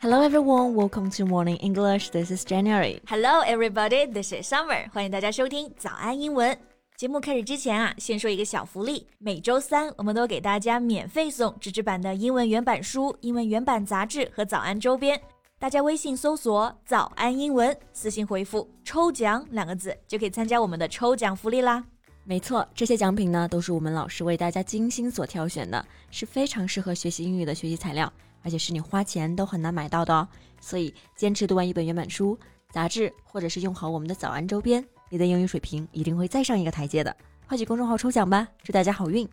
[0.00, 2.10] Hello everyone, welcome to Morning English.
[2.10, 3.00] This is January.
[3.06, 4.90] Hello everybody, this is Summer.
[4.92, 6.58] 欢迎大家收听早安英文。
[6.96, 9.06] 节目开始之前啊，先说一个小福利。
[9.18, 15.20] 每周三我们都给大家免费送纸质版的英文原版书、英文原版杂志和早安周边。
[15.58, 21.84] 大家微信搜索“早安英文”，私信回复“抽奖”两个字，就可以参加我们的抽奖福利啦。
[22.24, 28.10] 没错，这些奖品呢都是我们老师为大家精心所挑选的，是非常适合学习英语的学习材料，
[28.42, 30.26] 而且是你花钱都很难买到的哦。
[30.60, 32.38] 所以坚持读完一本原版书、
[32.70, 37.14] 杂志，或者是用好我们的早安周边，你的英语水平一定会再上一个台阶的。
[37.48, 39.28] 快去公众号抽奖吧，祝大家好运！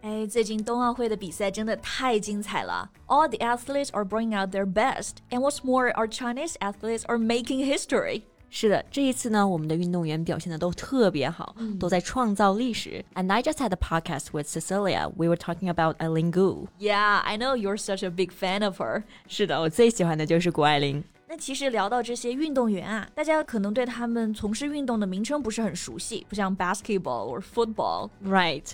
[0.00, 7.18] 哎，最近冬奥会的比赛真的太精彩了！All the athletes are bringing out their best, and what's more, our Chinese athletes are
[7.18, 8.22] making history.
[8.51, 13.03] 是的，这一次呢，我们的运动员表现的都特别好，嗯、都在创造历史。
[13.13, 15.11] And I just had a podcast with Cecilia.
[15.17, 16.67] We were talking about Eileen Gu.
[16.79, 19.03] Yeah, I know you're such a big fan of her.
[19.27, 21.03] 是的，我最喜欢的就是谷爱凌。
[21.27, 28.09] 那其实聊到这些运动员啊，大家可能对他们从事运动的名称不是很熟悉，不像 basketball or football.
[28.23, 28.71] Right.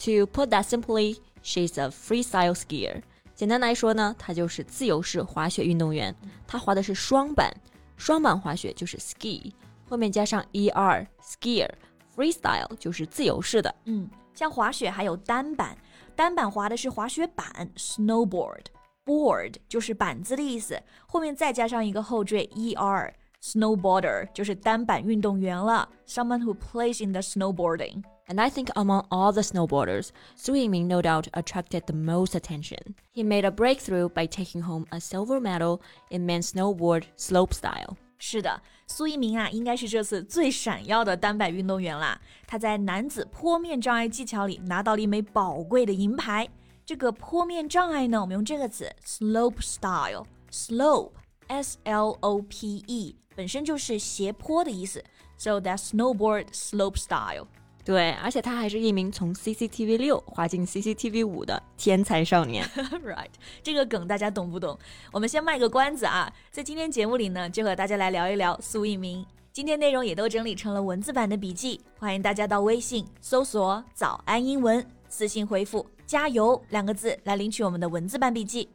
[0.00, 3.00] To put that simply, she's a freestyle skier.
[3.34, 6.14] 简单来说呢，她就是自由式滑雪运动员。
[6.46, 7.50] 她滑的是双板，
[7.98, 9.52] 双板滑雪就是 ski，
[9.88, 13.74] 后面加上 er skier。freestyle 就是自由式的。
[13.86, 15.76] 嗯，像滑雪还有单板，
[16.14, 28.02] 单板滑的是滑雪板 snowboard。board 就是板子的意思，后面再加上一个后缀 er。Snowboarder 就是单板运动员了，someone who plays in the snowboarding.
[28.29, 32.95] and I think among all the snowboarders, Su Yiming no doubt attracted the most attention.
[33.11, 37.97] He made a breakthrough by taking home a silver medal in men's snowboard slopestyle.
[38.21, 42.19] 是的，苏翊鸣啊，应该是这次最闪耀的单板运动员啦。
[42.45, 46.47] 他在男子坡面障碍技巧里拿到了一枚宝贵的银牌。
[46.85, 51.11] 这个坡面障碍呢，我们用这个词 slope style slope
[51.47, 55.01] s l o p e 本身就是斜坡的意思
[55.37, 57.47] ，so that snowboard slope style。
[57.85, 62.63] 对，而且他还是一名从 CCTV 六滑进 CCTV 五的天才少年。
[63.03, 63.29] right，
[63.63, 64.77] 这个梗大家懂不懂？
[65.11, 69.25] 我们先卖个关子啊，在今天节目里呢，就和大家来聊一聊苏一鸣。
[69.51, 78.69] 今天内容也都整理成了文字版的笔记，欢迎大家到微信搜索“早安英文”，私信回复“加油”两个字来领取我们的文字版笔记。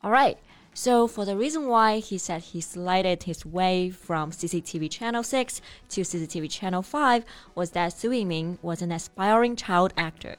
[0.00, 0.36] All right.
[0.74, 5.60] So, for the reason why he said he slided his way from CCTV Channel 6
[5.88, 7.24] to CCTV Channel 5
[7.54, 10.36] was that Su Yiming was an aspiring child actor.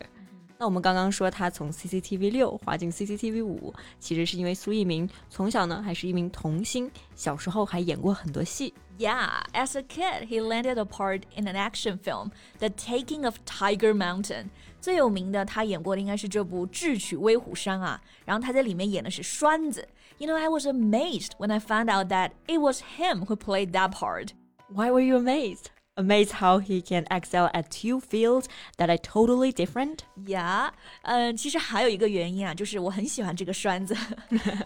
[0.58, 8.72] 那我们刚刚说他从 CCTV 六滑进 CCTV 五，其实是因为苏翊鸣从小呢还是一名童星，小时候还演过很多戏。
[8.96, 12.30] Yeah, as a kid, he landed a part in an action film,
[12.60, 14.46] The Taking of Tiger Mountain.
[14.80, 18.00] 最有名的，他演过的应该是这部《智取威虎山》啊。
[18.24, 19.88] 然后他在里面演的是栓子。
[20.18, 23.90] You know, I was amazed when I found out that it was him who played that
[23.90, 24.28] part.
[24.68, 25.64] Why were you amazed?
[25.98, 28.46] amazed how he can excel at two fields
[28.78, 29.98] that are totally different?
[30.26, 30.70] Yeah，
[31.02, 33.96] 嗯，其实还有一个原因啊，就是我很喜欢这个栓子，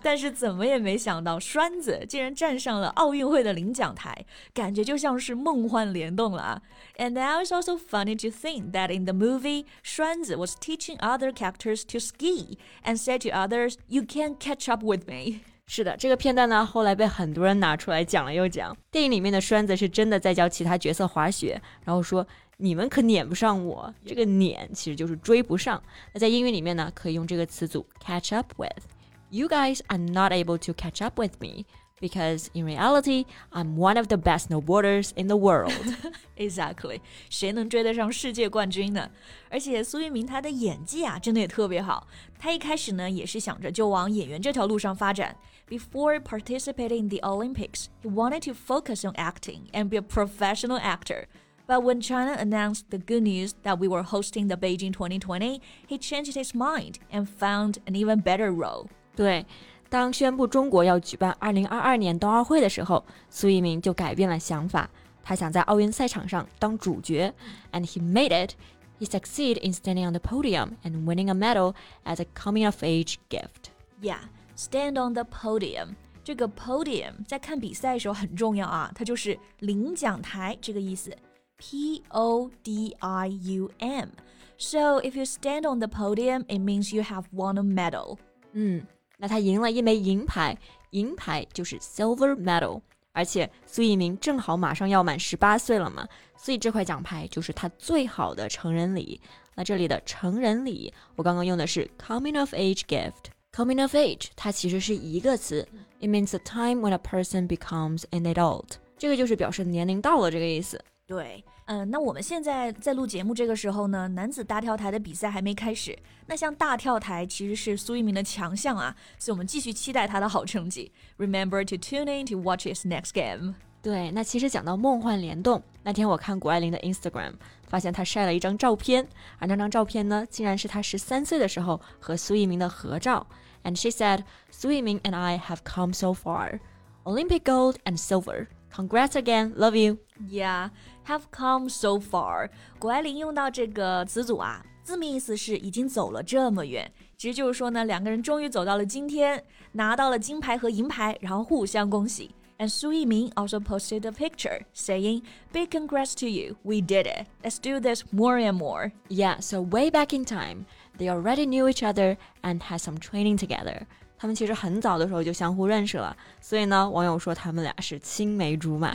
[0.03, 4.25] 但是怎么也没想到栓子竟然站上了奥运会的领奖台，
[4.55, 6.63] 感觉就像是梦幻联动了啊。
[6.97, 11.83] And now it's also funny to think that in the movie, 栓子 was teaching other characters
[11.89, 18.76] to ski and said to others, "You can't catch up with me." 是的，这个片段呢，后来被很多人拿出来讲了又讲。
[18.92, 23.92] 电影里面的栓子是真的在教其他角色滑雪，然后说你们可撵不上我。
[24.06, 25.82] 这个撵其实就是追不上。
[26.14, 28.84] 那在英语里面呢，可以用这个词组 catch up with。
[29.30, 31.66] You guys are not able to catch up with me
[32.00, 35.74] because in reality, I'm one of the best snowboarders in the world.
[36.38, 37.00] exactly，
[37.32, 39.10] 谁能追得上世界冠军呢？
[39.50, 42.06] 而且苏翊鸣他的演技啊，真的也特别好。
[42.38, 45.36] 他一开始呢，也是想着就往演员这条路上发展。
[45.69, 51.27] before participating in the Olympics, he wanted to focus on acting and be a professional actor.
[51.67, 55.99] But when China announced the good news that we were hosting the Beijing 2020, he
[55.99, 58.89] changed his mind and found an even better role.
[59.15, 59.45] 对，
[59.91, 64.89] 当宣布中国要举办2022年冬奥会的时候，苏一鸣就改变了想法，
[65.23, 67.35] 他想在奥运赛场上当主角，
[67.73, 68.55] and he made it.
[68.99, 71.75] He succeeded in standing on the podium and winning a medal
[72.05, 73.71] as a coming of age gift.
[74.01, 74.21] Yeah.
[74.57, 75.95] Stand on the podium，
[76.25, 81.17] 这个 podium 在看比赛的时候很重要啊，它就是领奖台这个意思。
[81.57, 87.25] P O D I U M。So if you stand on the podium, it means you have
[87.33, 88.19] won a medal.
[88.53, 88.85] 嗯，
[89.17, 90.57] 那他赢了一枚银牌，
[90.91, 92.81] 银牌就是 silver medal。
[93.13, 96.07] 而且苏翊鸣正好马上要满十八岁了嘛，
[96.37, 99.21] 所以这块奖牌就是他最好的成人礼。
[99.57, 103.31] 那这里的成人礼，我刚刚用的是 coming of age gift。
[103.56, 105.68] Coming of age，它其实是一个词
[106.00, 108.78] ，it means the time when a person becomes an adult。
[108.98, 110.84] 这个就是表示年龄到了这个意思。
[111.06, 115.96] 对，嗯，那我们现在在录节目这个时候呢，男子大跳台的比赛还没开始。
[116.26, 120.92] 那像大跳台其实是苏一鸣的强项啊，所以我们继续期待他的好成绩。
[121.20, 123.54] Remember to tune in to watch his next game。
[123.84, 127.34] 对，那其实讲到梦幻联动，那天我看谷爱凌的 Instagram，
[127.68, 129.06] 发现她晒了一张照片，
[129.40, 133.28] 而那张照片呢，竟然是她十三岁的时候和苏翊鸣的合照。
[133.66, 136.62] And she said, Su Yiming and I have come so far.
[137.04, 138.48] Olympic gold and silver.
[138.74, 139.98] Congrats again, love you.
[140.30, 140.70] Yeah,
[141.06, 142.52] have come so far.
[142.80, 149.44] 谷爱凌用到这个词组啊，字面意思是已经走了这么远，其实就是说呢，两个人终于走到了今天，
[149.74, 152.34] 拿到了金牌和银牌，然后互相恭喜。
[152.61, 155.23] And Su Yiming also posted a picture saying,
[155.53, 157.27] Big congrats to you, we did it.
[157.45, 158.91] Let's do this more and more.
[159.09, 160.67] Yeah, so way back in time.
[160.99, 163.87] They already knew each other and had some training together.
[164.19, 168.93] 他们其实很早的时候就相互认识了，所以呢，网友说他们俩是青梅竹马。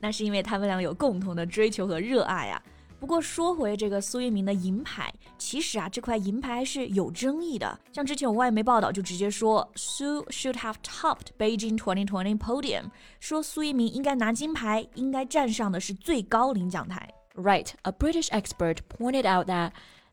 [0.00, 2.62] 那是因为他们俩有共同的追求和热爱啊。
[3.00, 7.78] 不过说回这个苏翊鸣的银牌，其实啊，这块银牌是有争议的。
[7.92, 12.84] 像之前有外媒报道就直接说，Su should have topped Beijing 2020 podium，
[13.20, 17.12] 说苏翊鸣应该拿金牌，应该站上的是最高领奖台。
[17.34, 19.72] Right, a British expert pointed out that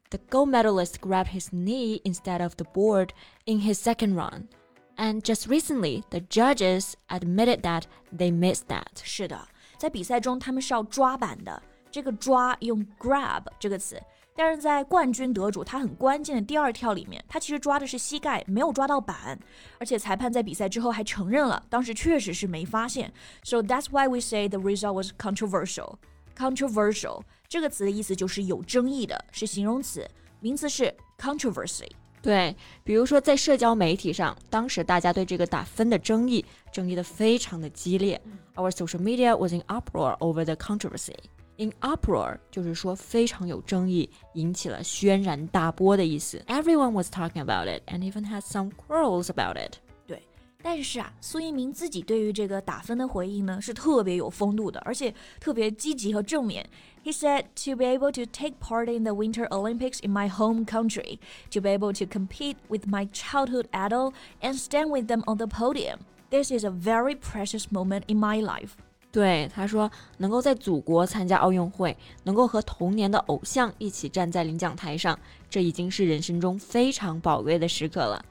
[0.10, 3.12] the gold medalist grabbed his knee instead of the board
[3.45, 4.50] in his second run.
[4.98, 7.84] And just recently, the judges admitted that
[8.16, 9.01] they missed that.
[9.01, 9.48] 是的，
[9.78, 14.00] 在比赛中他们是要抓板的， 这个抓用 grab 这个词，
[14.37, 19.38] 但是在冠军得主他很关键的第二跳里面，他其实抓的是膝盖，没有抓到板，
[19.79, 23.12] 而且裁判在比赛之后还承认了，当时确实是没发现。
[23.43, 25.94] So that's why we say the result was controversial.
[26.37, 30.08] Controversial 这个词的意思就是有争议的，是形容词，
[30.41, 31.88] 名词是 controversy。
[32.20, 38.20] 对，比如说在社交媒体上，当时大家对这个打分的争议，争议的非常的激烈。
[38.56, 41.14] Our social media was in uproar over the controversy.
[41.58, 46.43] in uproar 就是说非常有争议，引起了轩然大波的意思。
[46.46, 49.75] Everyone was talking about it and even had some quarrels about it。
[50.06, 50.22] 对，
[50.62, 56.69] 但是啊，苏翊鸣自己对于这个打分的回应呢，是特别有风度的，而且特别积极和正面。
[57.05, 61.19] He said to be able to take part in the Winter Olympics in my home country,
[61.50, 65.46] to be able to compete with my childhood idol and stand with them on the
[65.46, 66.00] podium.
[66.31, 68.76] This is a very precious moment in my life.
[69.10, 75.19] 对他说，能够在祖国参加奥运会，能够和童年的偶像一起站在领奖台上，
[75.49, 78.22] 这已经是人生中非常宝贵的时刻了。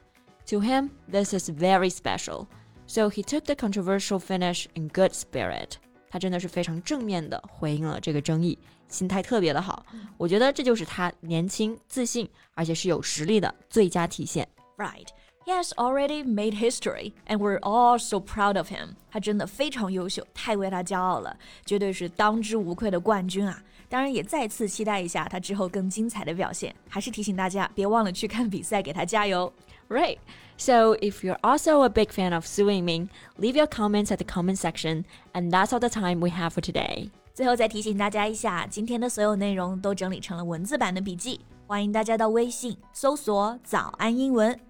[0.47, 2.45] to him, this is very special.
[2.85, 5.71] So he took the controversial finish in good spirit.
[6.09, 8.57] 他真的是非常正面的回应了这个争议，
[8.87, 9.85] 心态特别的好。
[10.15, 14.47] 我觉得这就是他年轻、自信，而且是有实力的最佳体现。
[14.77, 15.07] Right.
[15.46, 18.90] He has already made history, and we're all so proud of him.
[19.10, 21.36] 他真的非常优秀，太为他骄傲了，
[21.66, 23.60] 绝对是当之无愧的冠军啊！
[23.88, 26.74] 当然，也再次期待一下他之后更精彩的表现。
[26.88, 29.52] 还是提醒大家，别忘了去看比赛，给他加油。
[29.88, 30.18] Right.
[30.56, 34.24] So if you're also a big fan of Su Yiming, leave your comments at the
[34.24, 37.10] comment section, and that's all the time we have for today.
[37.34, 44.58] 最后再提醒大家一下，今天的所有内容都整理成了文字版的笔记，欢迎大家到微信搜索“早安英文”，